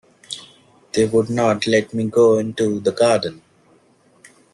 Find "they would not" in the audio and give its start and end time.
0.93-1.67